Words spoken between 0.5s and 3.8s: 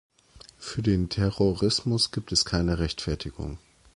Für den Terrorismus gibt es keine Rechtfertigung.